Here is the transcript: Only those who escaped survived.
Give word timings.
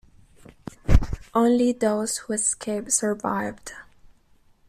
Only 1.35 1.73
those 1.73 2.17
who 2.17 2.33
escaped 2.33 2.91
survived. 2.91 3.73